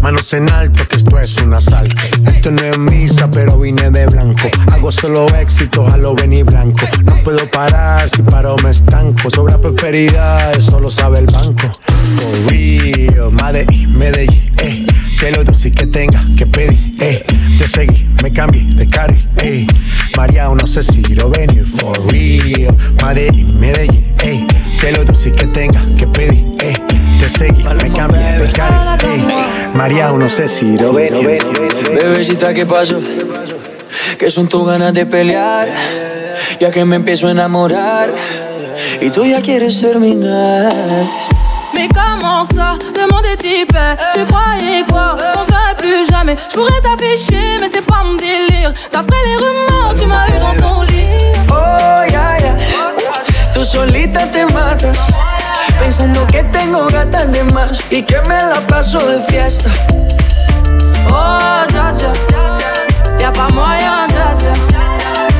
Manos 0.00 0.32
en 0.32 0.48
alto, 0.48 0.86
que 0.86 0.96
esto 0.96 1.18
es 1.18 1.36
un 1.38 1.52
asalto. 1.52 1.96
Esto 2.26 2.50
no 2.50 2.62
es 2.62 2.78
misa, 2.78 3.30
pero 3.30 3.58
vine 3.58 3.90
de 3.90 4.06
blanco. 4.06 4.48
Hago 4.70 4.92
solo 4.92 5.26
éxito, 5.34 5.86
a 5.86 5.96
lo 5.96 6.14
venir 6.14 6.44
blanco. 6.44 6.86
No 7.04 7.16
puedo 7.24 7.50
parar, 7.50 8.08
si 8.08 8.22
paro 8.22 8.56
me 8.62 8.70
estanco. 8.70 9.28
Sobra 9.28 9.60
prosperidad, 9.60 10.56
eso 10.56 10.78
lo 10.78 10.88
sabe 10.88 11.18
el 11.18 11.26
banco. 11.26 11.68
For 12.16 12.52
real, 12.52 13.32
Medellín, 13.32 13.98
Medellín, 13.98 14.52
eh. 14.62 14.86
Que 15.18 15.32
lo 15.32 15.42
dulce 15.42 15.72
que 15.72 15.86
tenga 15.86 16.24
que 16.36 16.46
pedir, 16.46 16.94
eh. 17.00 17.24
Te 17.58 17.66
seguí, 17.66 18.08
me 18.22 18.32
cambié 18.32 18.62
de 18.74 18.88
carril, 18.88 19.28
eh. 19.42 19.66
María, 20.16 20.48
no 20.48 20.66
sé 20.66 20.82
si 20.82 21.02
lo 21.02 21.28
venir, 21.28 21.66
for 21.66 21.98
real. 22.12 22.76
Medellín, 23.02 23.58
Medellín, 23.58 24.14
eh. 24.22 24.46
Que 24.80 24.92
lo 24.92 25.04
dulce 25.04 25.32
que 25.32 25.46
tenga 25.48 25.84
que 25.96 26.06
pedir, 26.06 26.46
eh. 26.60 26.74
Te 27.18 27.28
seguí, 27.28 27.64
me 27.64 27.92
cambié 27.92 28.20
eh. 28.20 29.68
María, 29.74 30.10
no 30.10 30.28
sé 30.28 30.48
si 30.48 30.78
lo 30.78 30.92
venir. 30.92 31.38
Bebecita, 31.94 32.54
¿qué 32.54 32.64
pasó? 32.64 33.00
Que 34.18 34.30
son 34.30 34.48
tus 34.48 34.66
ganas 34.66 34.92
de 34.94 35.06
pelear, 35.06 35.68
ya 36.60 36.70
que 36.70 36.84
me 36.84 36.96
empiezo 36.96 37.28
a 37.28 37.30
enamorar. 37.32 38.10
Y 39.00 39.10
tú 39.10 39.24
ya 39.24 39.40
quieres 39.40 39.80
terminar. 39.80 40.72
Mais 41.74 41.88
comment 41.88 42.44
ça, 42.44 42.76
vraiment 42.92 43.20
des 43.22 43.36
types 43.36 43.76
Tu 44.12 44.24
croyais 44.24 44.84
quoi 44.88 45.16
On 45.36 45.44
se 45.44 45.50
verrait 45.50 45.76
plus 45.76 46.10
jamais. 46.10 46.36
Je 46.50 46.54
pourrais 46.56 46.80
t'afficher 46.80 47.56
mais 47.60 47.68
c'est 47.72 47.84
pas 47.84 48.02
mon 48.02 48.16
délire. 48.16 48.72
D'après 48.92 49.16
les 49.26 49.36
rumeurs 49.36 49.94
tu 49.96 50.06
m'as 50.06 50.26
eu 50.28 50.40
dans 50.40 50.56
ton 50.56 50.82
lit. 50.82 51.06
Oh, 51.50 52.02
ya, 52.10 52.38
ya. 52.40 52.56
Tú 53.52 53.64
solita 53.64 54.26
te 54.26 54.44
matas, 54.52 54.98
pensando 55.78 56.26
que 56.26 56.42
tengo 56.44 56.86
gatas 56.88 57.32
de 57.32 57.44
más 57.44 57.84
y 57.90 58.02
que 58.02 58.20
me 58.22 58.42
la 58.42 58.60
paso 58.66 58.98
de 58.98 59.20
fiesta. 59.24 59.70
Oh 61.10 61.64
dja 61.68 61.92
dja 61.92 62.12
Y'a 63.18 63.32
pas 63.32 63.52
moyen 63.52 64.06
dja 64.08 64.34
dja 64.38 64.52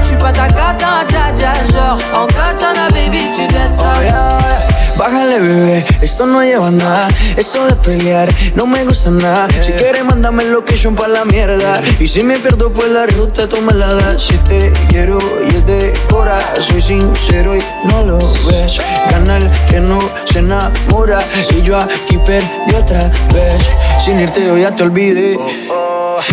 J'suis 0.02 0.16
pas 0.16 0.32
ta 0.32 0.48
cata 0.48 1.04
dja 1.06 1.32
dja 1.32 1.52
Genre 1.72 1.98
en 2.14 2.26
katana 2.26 2.88
baby 2.90 3.30
tu 3.34 3.46
dettes 3.46 3.76
ça 3.78 3.92
Oh, 3.96 4.02
ya, 4.02 4.10
ya. 4.10 4.67
Bájale 4.98 5.38
bebé, 5.38 5.86
esto 6.02 6.26
no 6.26 6.42
lleva 6.42 6.72
nada. 6.72 7.06
Esto 7.36 7.64
de 7.66 7.76
pelear 7.76 8.28
no 8.56 8.66
me 8.66 8.84
gusta 8.84 9.10
nada. 9.10 9.46
Si 9.60 9.70
quieres, 9.72 10.04
mándame 10.04 10.44
location 10.44 10.96
pa' 10.96 11.06
la 11.06 11.24
mierda. 11.24 11.80
Y 12.00 12.08
si 12.08 12.24
me 12.24 12.36
pierdo, 12.38 12.72
pues 12.72 12.90
la 12.90 13.06
ruta 13.06 13.48
tú 13.48 13.62
me 13.62 13.72
la. 13.72 14.18
Si 14.18 14.36
te 14.38 14.72
quiero 14.88 15.18
y 15.44 15.54
es 15.54 15.66
de 15.66 15.92
cora, 16.10 16.40
soy 16.58 16.82
sincero 16.82 17.56
y 17.56 17.64
no 17.84 18.02
lo 18.02 18.18
ves. 18.18 18.80
Canal 19.08 19.48
que 19.70 19.78
no 19.78 20.00
se 20.24 20.40
enamora. 20.40 21.24
Y 21.56 21.62
yo 21.62 21.78
aquí 21.78 22.18
perdí 22.26 22.74
otra 22.74 23.08
vez. 23.32 23.70
Sin 24.04 24.18
irte, 24.18 24.44
yo 24.44 24.58
ya 24.58 24.72
te 24.72 24.82
olvidé. 24.82 25.38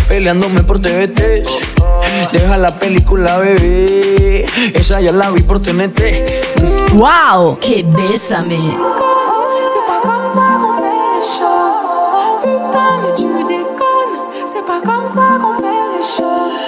Peleándome 0.08 0.64
por 0.64 0.82
TVT. 0.82 1.46
Deja 2.32 2.58
la 2.58 2.72
película, 2.72 3.38
bebé. 3.38 4.46
Esa 4.74 5.00
ya 5.02 5.12
la 5.12 5.30
vi 5.32 5.42
por 5.42 5.60
TNT. 5.62 6.00
Wow, 6.94 7.58
que 7.60 7.84
bésame. 7.84 8.76
C'est 9.72 9.86
pas 9.88 10.02
comme 10.04 10.28
ça 10.28 10.58
qu'on 10.62 10.74
fait 10.80 11.00
les 11.14 11.26
choses. 11.38 11.82
Putain, 12.42 12.92
mais 13.02 13.14
tu 13.16 13.28
déconnes. 13.44 14.18
C'est 14.46 14.66
pas 14.66 14.82
comme 14.84 15.08
ça 15.08 15.38
qu'on 15.42 15.56
fait 15.62 15.82
les 15.94 16.04
choses. 16.18 16.60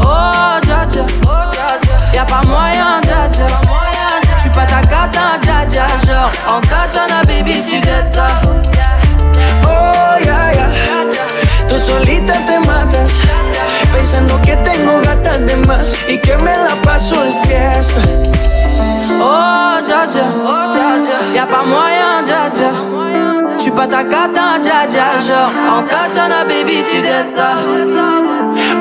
Oh, 0.00 0.58
dja 0.66 0.80
dja. 0.88 1.04
Y'a 2.14 2.24
pas 2.24 2.42
moyen, 2.46 3.00
dja 3.02 3.28
dja. 3.30 3.46
J'suis 4.38 4.50
pas 4.50 4.66
ta 4.66 4.80
cata, 4.80 5.38
dja 5.42 5.58
dja. 5.68 5.86
Genre, 6.06 6.30
en 6.48 6.60
katana, 6.62 7.22
baby, 7.26 7.54
tu 7.62 7.80
dettes 7.80 8.14
ça. 8.14 8.26
Oh, 9.64 10.14
ya, 10.24 10.52
ya. 10.54 10.66
Tú 10.72 10.79
solita 11.80 12.34
te 12.46 12.60
matas. 12.60 13.10
Pensando 13.92 14.40
que 14.42 14.56
tengo 14.56 15.00
gatas 15.00 15.46
de 15.46 15.56
más 15.66 15.84
y 16.08 16.18
que 16.18 16.36
me 16.36 16.56
la 16.56 16.74
paso 16.82 17.16
de 17.22 17.32
fiesta. 17.46 18.00
Oh, 19.20 19.78
dja 19.86 20.06
dja. 20.06 20.26
Y'a 21.34 21.46
pas 21.46 21.66
moyen, 21.66 22.24
dja 22.24 22.50
dja. 22.50 22.70
J'suis 23.58 23.72
pas 23.72 23.88
ta 23.88 24.04
cata, 24.04 24.58
dja 24.62 24.86
dja. 24.86 25.18
Genre, 25.26 25.50
en 25.74 25.82
katana, 25.86 26.44
baby, 26.44 26.82
tu 26.82 26.98
ça. 27.34 27.50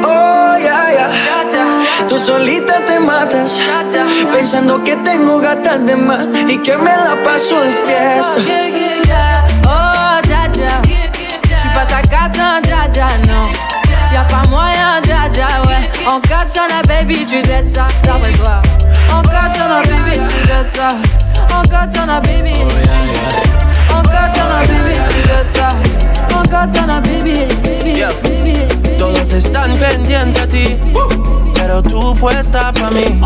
Oh, 0.04 0.58
ya, 0.58 0.92
ya. 0.98 1.10
Tú 2.08 2.18
solita 2.18 2.80
te 2.86 3.00
matas. 3.00 3.60
Pensando 4.32 4.84
que 4.84 4.96
tengo 4.98 5.40
gatas 5.40 5.86
de 5.86 5.96
más 5.96 6.26
y 6.48 6.58
que 6.58 6.78
me 6.78 6.96
la 6.96 7.16
paso 7.24 7.60
de 7.60 7.72
fiesta. 7.86 9.29
Dja 13.00 13.08
non. 13.28 13.48
Y'a 14.14 14.24
pas 14.24 14.48
moyen, 14.50 15.02
dja 15.04 15.30
dja, 15.32 15.48
ouais. 15.68 15.88
En 16.06 16.20
katana, 16.20 16.82
baby, 16.88 17.26
tu 17.26 17.42
dettes 17.42 17.70
ça. 17.70 17.88
D'après 18.04 18.34
toi. 18.34 18.62
En 19.14 19.22
katana, 19.22 19.82
baby, 19.88 20.20
tu 20.28 20.48
dettes 20.48 20.76
ça. 20.76 20.90
En 21.56 21.62
katana, 21.64 22.20
baby. 22.20 22.54
En 23.96 24.02
katana, 24.02 24.60
baby, 24.68 24.96
tu 25.10 25.22
dettes 25.28 25.56
ça. 25.56 25.70
En 26.36 26.44
katana, 26.44 27.00
baby, 27.00 27.48
baby, 27.64 28.02
baby, 28.02 28.68
baby. 28.68 28.98
Todos 28.98 29.32
están 29.32 29.72
pendientes 29.78 30.44
a 30.44 30.48
ti, 30.48 30.78
pero 31.54 31.82
tú 31.82 32.14
puesta 32.16 32.74
pa' 32.74 32.92
mí. 32.92 33.22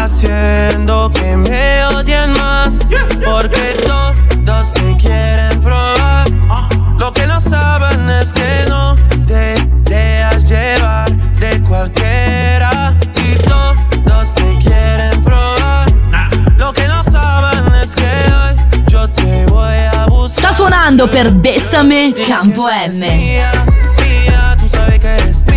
Haciendo 0.00 1.10
que 1.12 1.36
me 1.36 1.84
odien 1.86 2.32
más, 2.32 2.80
porque 3.24 3.76
todos 3.86 4.72
no 7.38 7.50
saben 7.50 8.10
es 8.10 8.32
que 8.32 8.64
no 8.68 8.96
te 9.24 9.54
dejas 9.84 10.44
llevar 10.44 11.08
de 11.38 11.62
cualquiera. 11.62 12.96
Y 13.14 13.36
todos 13.46 14.34
te 14.34 14.58
quieren 14.58 15.22
probar. 15.22 15.88
Lo 16.56 16.72
que 16.72 16.88
no 16.88 17.02
saben 17.04 17.72
es 17.76 17.94
que 17.94 18.02
hoy 18.02 18.82
yo 18.88 19.08
te 19.10 19.46
voy 19.46 19.76
a 19.94 20.06
buscar. 20.06 20.46
Sta 20.46 20.52
suonando 20.52 21.08
per 21.08 21.30
Bessame 21.30 22.12
Campo 22.26 22.68
M. 22.68 23.06
Mía, 23.06 23.52
mía, 23.98 24.56
tú 24.60 24.68
sabes 24.68 24.98
que 24.98 25.06
eres 25.06 25.47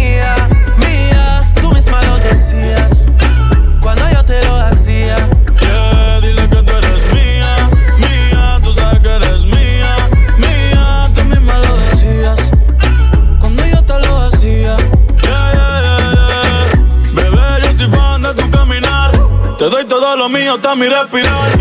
mi 20.81 20.89
respirar. 20.89 21.51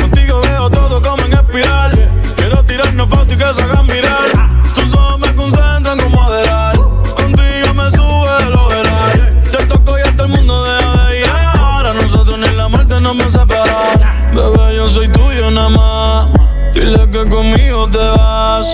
Contigo 0.00 0.40
veo 0.40 0.70
todo 0.70 1.02
como 1.02 1.22
en 1.24 1.34
espiral. 1.34 2.10
Quiero 2.34 2.64
tirarnos 2.64 3.10
fotos 3.10 3.34
y 3.34 3.36
que 3.36 3.52
se 3.52 3.62
hagan 3.62 3.86
mirar. 3.86 4.30
Tus 4.74 4.94
ojos 4.94 5.20
me 5.20 5.34
concentran 5.34 5.98
como 5.98 6.22
adelar. 6.22 6.76
Contigo 7.14 7.74
me 7.74 7.90
sube 7.90 8.46
el 8.46 8.54
overall. 8.54 9.42
Te 9.52 9.66
toco 9.66 9.98
y 9.98 10.00
hasta 10.00 10.22
el 10.24 10.30
mundo 10.30 10.64
deja 10.64 11.04
de 11.04 11.18
llegar. 11.18 11.86
A 11.86 11.92
nosotros 11.92 12.38
ni 12.38 12.48
la 12.56 12.68
muerte 12.68 12.98
nos 13.02 13.20
va 13.20 13.26
a 13.26 13.30
separar. 13.30 14.32
Bebé, 14.32 14.76
yo 14.76 14.88
soy 14.88 15.08
tuyo 15.08 15.50
nada 15.50 15.68
más. 15.68 16.26
Dile 16.72 17.06
que 17.10 17.28
conmigo 17.28 17.86
te 17.90 17.98
vas. 17.98 18.72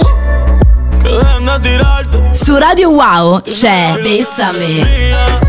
Que 1.03 1.09
dejen 1.09 1.47
de 1.47 1.61
tirarte. 1.69 2.35
Su 2.35 2.57
Radio 2.57 2.91
Wow 2.91 3.43
c'è 3.43 4.01
Bessame. 4.05 5.46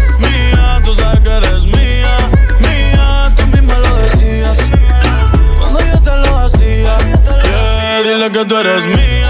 Que 8.32 8.46
tú 8.46 8.58
eres 8.58 8.86
mía, 8.86 9.27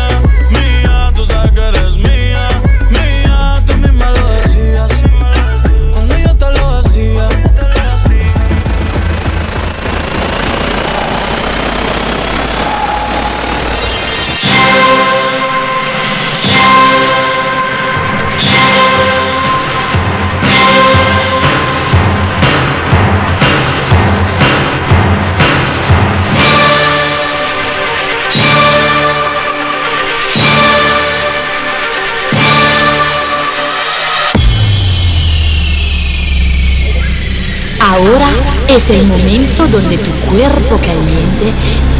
Ahora 37.97 38.29
es 38.67 38.91
el 38.91 39.07
momento 39.07 39.65
donde 39.65 39.97
tu 39.97 40.11
cuerpo 40.27 40.77
caliente 40.77 41.51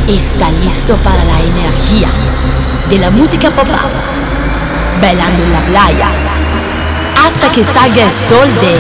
está 0.08 0.52
listo 0.64 0.96
para 0.98 1.24
la 1.26 1.40
energía 1.40 2.08
de 2.88 3.00
la 3.00 3.10
música 3.10 3.50
pop 3.50 3.68
house, 3.68 4.12
bailando 5.02 5.44
en 5.44 5.54
la 5.54 5.62
playa, 5.62 6.10
hasta 7.26 7.52
que 7.52 7.64
salga 7.64 8.04
el 8.04 8.12
sol 8.12 8.48
de 8.62 8.78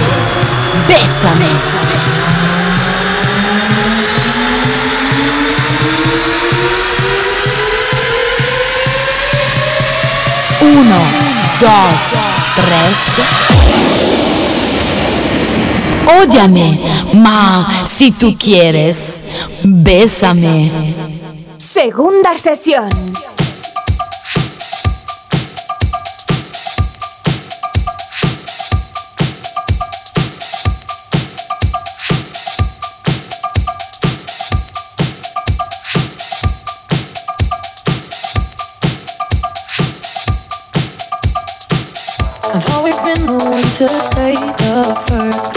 Bésame. 0.87 1.47
Uno, 10.61 10.99
dos, 11.59 11.99
tres. 12.53 14.36
Ódiame, 16.07 16.79
ma 17.15 17.67
si 17.85 18.11
tú 18.11 18.35
quieres, 18.37 19.21
bésame. 19.63 20.71
Segunda 21.57 22.37
sesión. 22.37 22.89
I've 42.53 42.69
always 42.71 42.95
been 43.01 43.25
the 43.25 43.33
one 43.33 43.61
to 43.61 43.87
say 43.87 44.33
the 44.33 45.03
first 45.07 45.17
goodbye. 45.37 45.56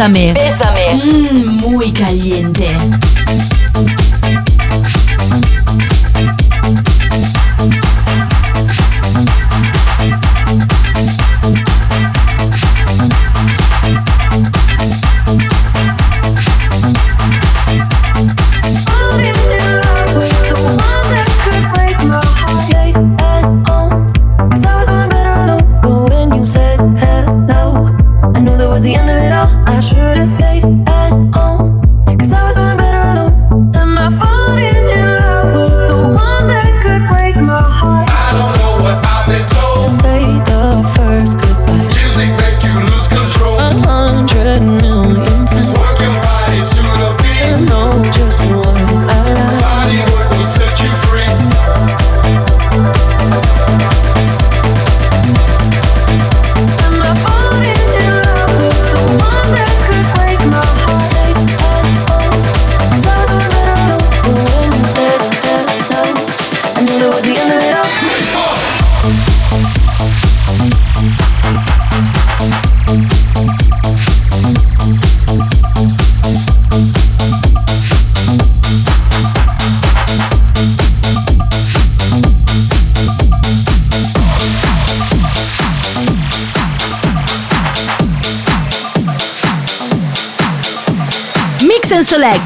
Bésame. 0.00 0.32
Bésame. 0.32 0.94
Mm, 0.94 1.60
muy 1.60 1.92
caliente. 1.92 3.09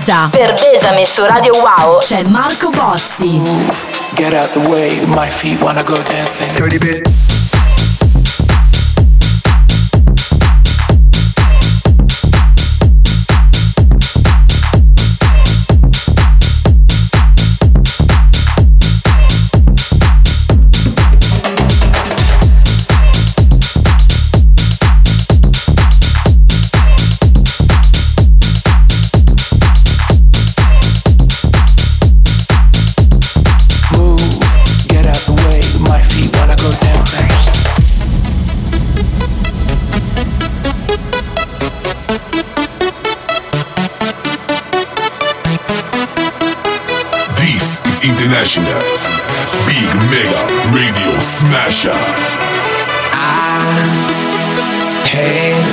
pioggia. 0.05 0.29
Per 0.31 0.55
Besame 0.55 1.07
su 1.07 1.25
Radio 1.25 1.53
Wow 1.57 1.99
c'è 1.99 2.23
Marco 2.25 2.69
Bozzi. 2.69 3.41
Get 4.15 4.33
out 4.33 4.53
the 4.53 4.61
way, 4.61 5.01
my 5.07 5.29
feet 5.29 5.61
wanna 5.61 5.83
go 5.83 6.01
dancing. 6.03 6.51
Dirty 6.57 6.79
bit. 6.79 7.14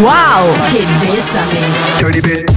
Wow, 0.00 0.54
che 0.70 0.86
bel 0.98 1.20
sapere! 1.20 2.49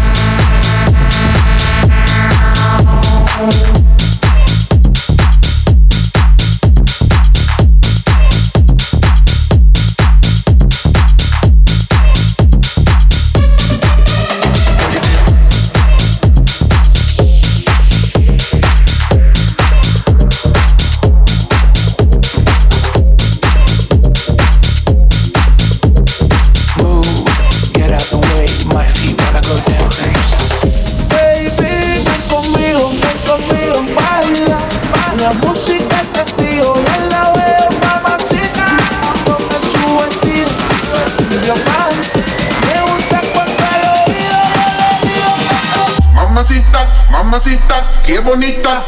mamacita, 47.34 47.84
qué 48.06 48.19
bonita. 48.19 48.86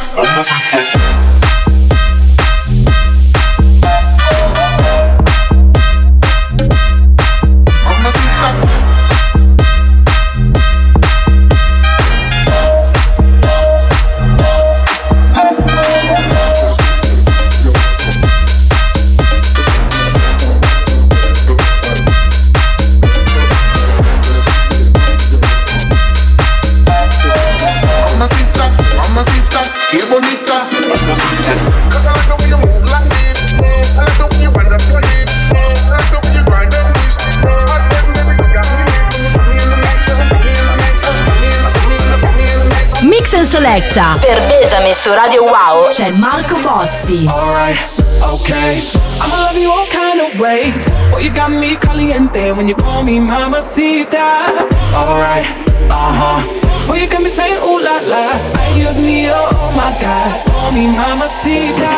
Selecta. 43.76 44.18
Per 44.22 44.42
Besame 44.48 44.94
su 44.94 45.12
Radio 45.12 45.44
Wow 45.44 45.90
c'è 45.90 46.10
Marco 46.12 46.56
Bozzi. 46.60 47.28
Alright, 47.28 47.78
okay. 48.22 48.82
I'ma 49.20 49.42
love 49.42 49.58
you 49.60 49.70
all 49.70 49.86
kind 49.88 50.22
of 50.22 50.40
ways. 50.40 50.90
Boy, 51.12 51.24
you 51.24 51.30
got 51.30 51.50
me 51.50 51.76
caliente 51.76 52.56
when 52.56 52.70
you 52.70 52.76
call 52.76 53.04
me 53.04 53.20
mamacita. 53.20 54.46
Alright, 54.94 55.46
uh 55.90 55.92
huh. 55.92 56.88
Boy, 56.88 57.02
you 57.02 57.08
got 57.08 57.22
me 57.22 57.28
saying 57.28 57.62
ooh 57.64 57.82
la 57.82 58.00
la. 58.00 58.40
Ay, 58.56 58.80
Dios 58.80 59.02
mío, 59.02 59.36
oh 59.36 59.72
my 59.76 59.92
God. 60.00 60.32
Call 60.48 60.72
me 60.72 60.88
mamacita. 60.96 61.92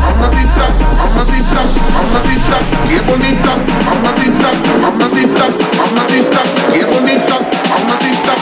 Mamacita, 0.00 0.64
mamacita, 0.96 1.60
mamacita, 1.92 2.56
qué 2.88 3.00
bonita, 3.04 3.56
mamacita, 3.84 4.48
mamacita, 4.80 5.44
mamacita, 5.76 6.40
qué 6.72 6.84
bonita, 6.86 7.36
mamacita, 7.68 8.32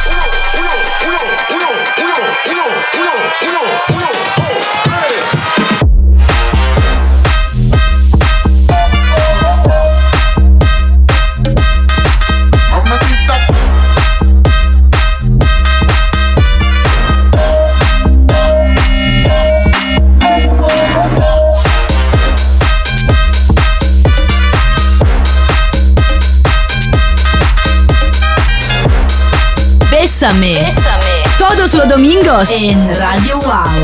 Uno, 0.10 0.26
uno, 0.58 0.76
uno, 1.06 1.22
uno, 1.54 1.70
uno, 2.02 2.10
uno, 2.10 2.18
uno, 2.50 2.66
uno, 2.98 3.14
uno, 3.44 3.62
uno, 3.94 4.10
uno. 4.40 4.73
Bésame. 30.24 30.56
Todos 31.38 31.74
los 31.74 31.86
domingos 31.86 32.50
en 32.50 32.98
Radio 32.98 33.40
Wow. 33.40 33.84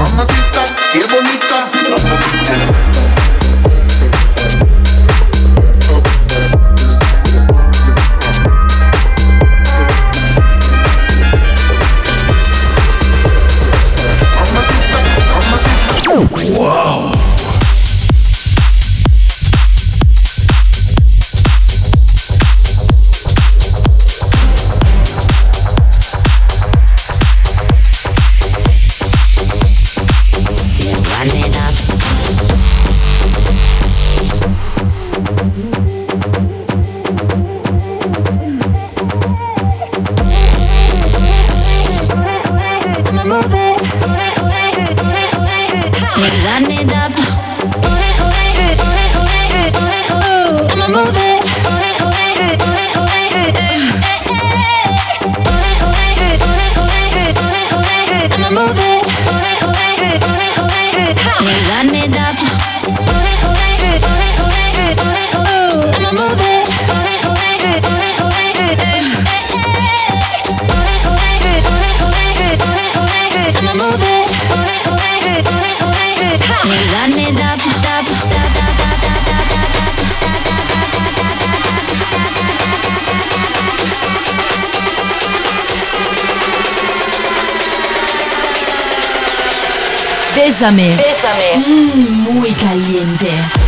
Bésame. 90.59 90.89
Bésame. 90.97 91.65
Mm, 91.65 92.33
muy 92.33 92.51
caliente. 92.51 93.58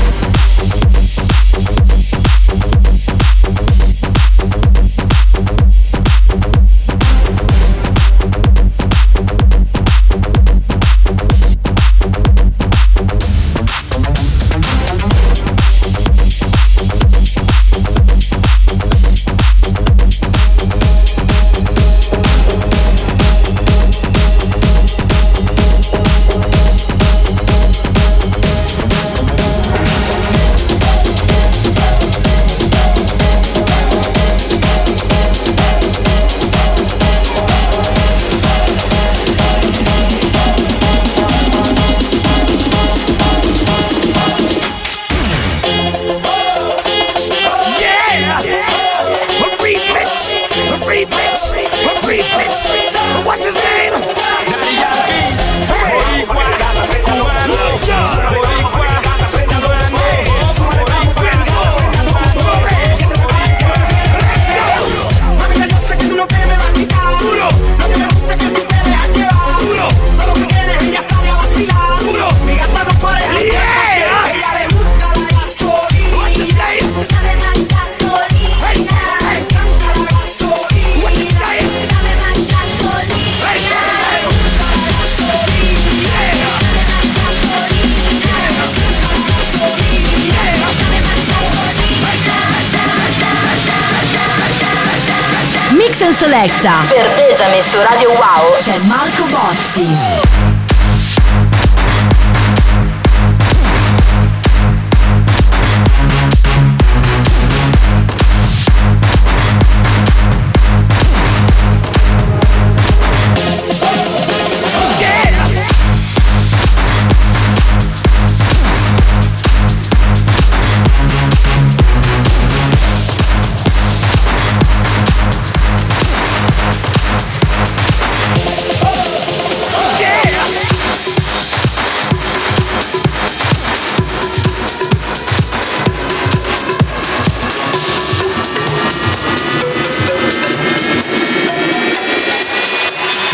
Selecta. 96.21 96.85
Per 96.87 97.15
Besame 97.15 97.63
su 97.63 97.81
Radio 97.81 98.09
Wow 98.09 98.55
c'è 98.59 98.77
Marco 98.81 99.23
Bozzi. 99.23 100.30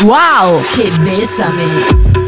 Wow, 0.08 0.62
che 0.62 0.90
bésame. 1.02 2.27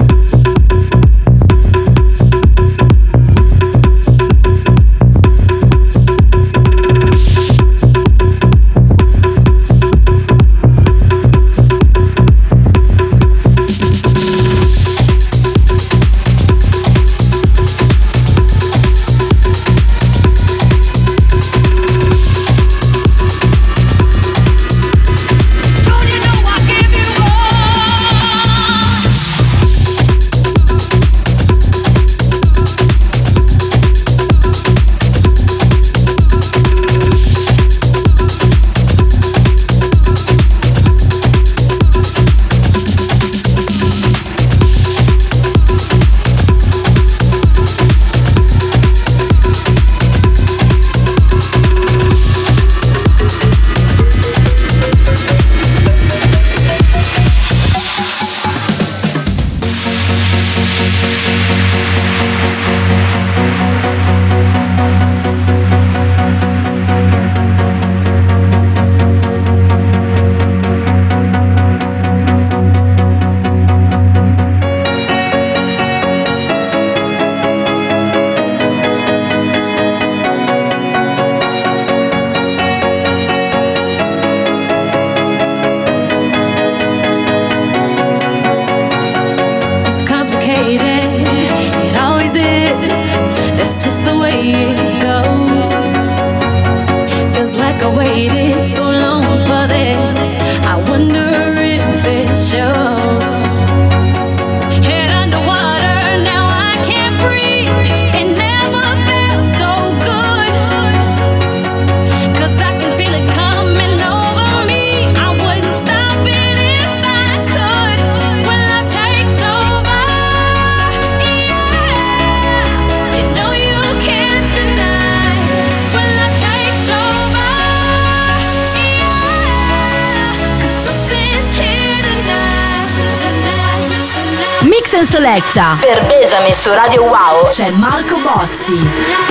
Selecta. 135.31 135.79
Per 135.81 136.07
Besame 136.07 136.53
su 136.53 136.73
Radio 136.73 137.05
Wow 137.05 137.47
c'è 137.51 137.71
Marco 137.71 138.17
Bozzi. 138.17 139.30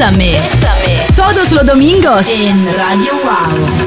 Bésame. 0.00 0.38
Todos 1.14 1.52
los 1.52 1.66
domingos 1.66 2.26
en 2.28 2.64
Radio 2.74 3.12
Wow. 3.22 3.79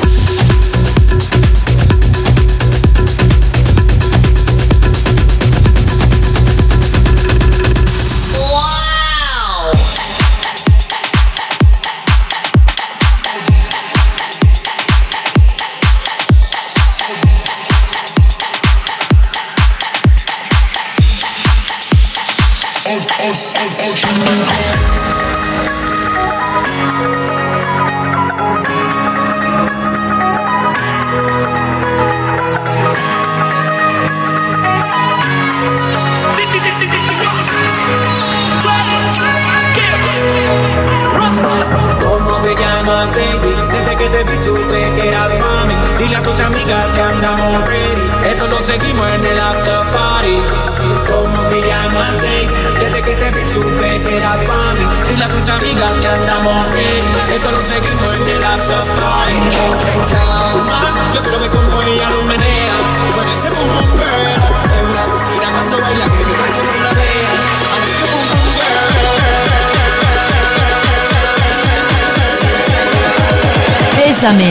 Bésame. 74.24 74.46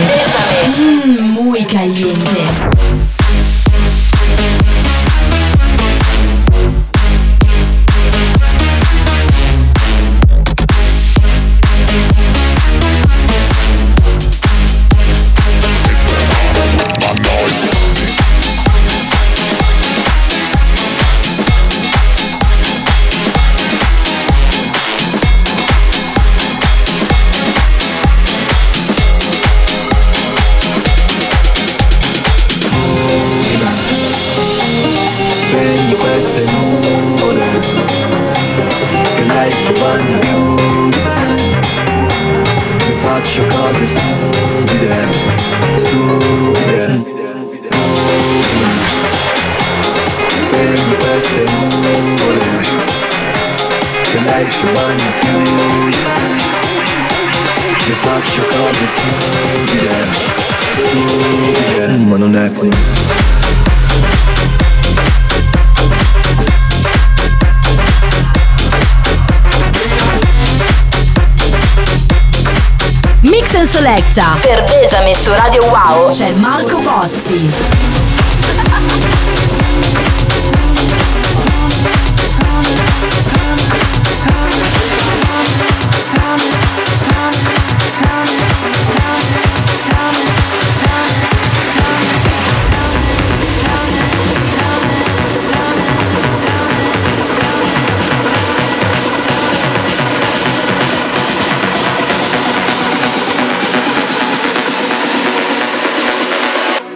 Mm, 0.77 1.31
muy 1.31 1.65
caliente. 1.65 2.72
cose 58.83 58.91
stupide. 58.91 60.33
Mix 73.23 73.55
and 73.55 73.67
Selecta 73.67 74.37
per 74.41 74.65
Besame 74.65 75.15
su 75.15 75.31
Radio 75.33 75.65
Wow 75.67 76.11
c'è 76.11 76.33
Marco 76.33 76.79
Pozzi. 76.79 77.72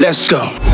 Let's 0.06 0.28
go. 0.28 0.65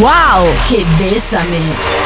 Wow, 0.00 0.46
che 0.68 0.84
besame! 0.96 1.97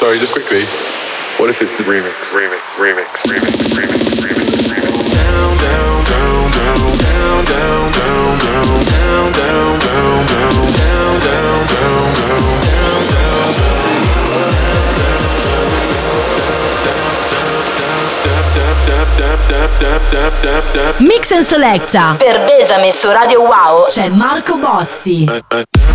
Sorry, 0.00 0.18
just 0.18 0.32
quickly. 0.32 0.64
What 1.36 1.50
if 1.50 1.60
it's 1.60 1.74
the 1.74 1.82
remix? 1.84 2.32
Remix, 2.32 2.80
remix, 2.80 3.04
remix, 3.28 3.52
remix, 3.76 4.00
remix, 4.16 4.64
remix. 4.72 5.12
Down, 5.12 5.58
down, 5.60 6.04
down, 6.08 6.50
down, 6.56 6.88
down, 7.04 7.44
down, 7.44 7.92
down, 7.92 7.92
down, 7.92 8.80
down, 8.80 9.28
down, 9.36 9.76
down, 9.76 10.24
down, 10.24 11.20
down, 11.20 11.20
down, 11.20 11.76
down, 19.60 19.84
down, 19.84 20.10
down, 20.10 20.42
down, 20.42 20.72
down. 20.72 20.94
Mix 21.00 21.30
and 21.32 21.44
Selecta 21.44 22.16
per 22.16 22.44
Besame 22.46 22.90
su 22.90 23.10
Radio 23.10 23.42
Wow 23.42 23.84
c'è 23.86 24.08
Marco 24.08 24.56
Bozzi. 24.56 25.26
Uh, 25.28 25.42
uh, 25.54 25.89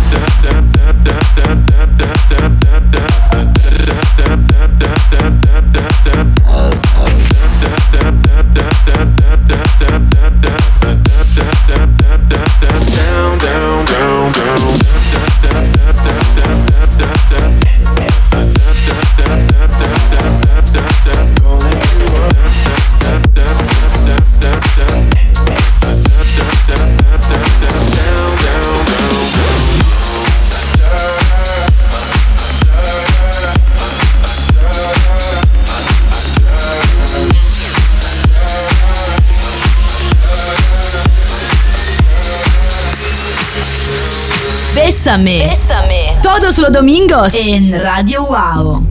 Bésame. 45.06 45.46
Bésame. 45.46 46.18
Todos 46.20 46.58
los 46.58 46.72
domingos 46.72 47.32
en 47.34 47.80
Radio 47.80 48.24
Wow. 48.24 48.84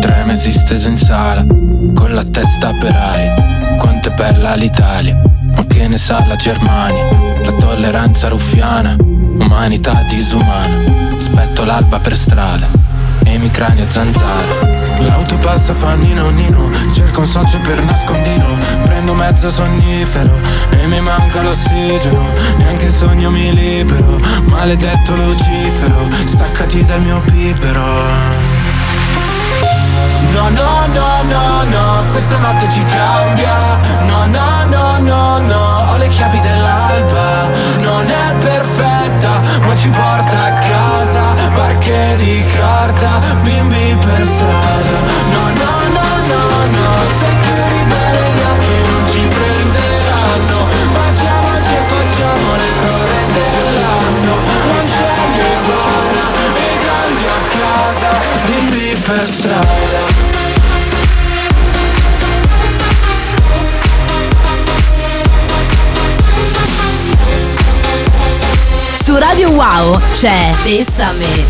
Tre 0.00 0.24
mesi 0.24 0.52
steso 0.52 0.88
in 0.88 0.96
sala, 0.96 1.44
con 1.94 2.14
la 2.14 2.22
testa 2.24 2.72
per 2.80 2.90
aria. 2.90 3.76
Quanto 3.76 4.08
è 4.08 4.14
bella 4.14 4.54
l'Italia, 4.54 5.20
ma 5.54 5.66
che 5.66 5.86
ne 5.86 5.98
sa 5.98 6.24
la 6.26 6.36
Germania? 6.36 7.04
La 7.44 7.52
tolleranza 7.52 8.28
ruffiana, 8.28 8.96
umanità 8.98 10.02
disumana. 10.08 11.14
Aspetto 11.14 11.64
l'alba 11.64 11.98
per 11.98 12.16
strada 12.16 12.66
e 13.24 13.86
zanzara 13.90 14.77
L'auto 15.00 15.38
passa 15.38 15.74
fa 15.74 15.94
nino 15.94 16.32
Cerco 16.92 17.20
un 17.20 17.26
socio 17.26 17.58
per 17.60 17.82
nascondino. 17.84 18.56
Prendo 18.84 19.14
mezzo 19.14 19.50
sonnifero 19.50 20.40
E 20.70 20.86
mi 20.86 21.00
manca 21.00 21.42
l'ossigeno. 21.42 22.24
Neanche 22.56 22.86
il 22.86 22.92
sogno 22.92 23.30
mi 23.30 23.54
libero. 23.54 24.18
Maledetto 24.44 25.14
Lucifero 25.14 26.08
Staccati 26.26 26.84
dal 26.84 27.00
mio 27.00 27.20
pipero. 27.20 28.48
No, 30.32 30.48
no, 30.50 30.86
no, 30.92 31.22
no, 31.24 31.64
no, 31.64 32.04
questa 32.12 32.38
notte 32.38 32.68
ci 32.70 32.84
cambia. 32.84 33.78
No, 34.06 34.26
no, 34.26 34.64
no, 34.68 34.98
no, 34.98 35.38
no, 35.38 35.90
ho 35.90 35.96
le 35.96 36.08
chiavi 36.08 36.38
dell'alba. 36.38 37.50
Non 37.80 38.06
è 38.08 38.34
perfetta, 38.38 38.86
ma 38.88 38.97
ci 39.78 39.88
porta 39.90 40.44
a 40.44 40.52
casa. 40.58 41.34
Barche 41.54 42.14
di 42.16 42.44
carta, 42.56 43.20
bimbi 43.42 43.96
per 44.04 44.26
strada. 44.26 44.98
No, 45.32 45.44
no, 45.60 45.72
no, 45.96 46.08
no, 46.30 46.42
no, 46.76 46.88
sei 47.18 47.36
più 47.40 47.54
ribelle 47.74 48.26
gli 48.34 48.42
occhi 48.52 48.76
non 48.90 49.06
ci 49.06 49.26
prenderanno. 49.36 50.58
Baciamoci 50.92 51.72
e 51.72 51.82
facciamo 51.92 52.48
l'errore 52.60 53.20
dell'anno. 53.36 54.34
Non 54.68 54.84
c'è 54.94 55.14
nirvana, 55.36 56.24
i 56.54 56.78
grandi 56.82 57.24
a 57.26 57.40
casa, 57.56 58.10
bimbi 58.46 59.00
per 59.04 59.26
strada. 59.26 60.57
Su 69.08 69.16
Radio 69.16 69.48
Wow 69.52 69.98
c'è 70.10 70.52
Bessame. 70.64 71.46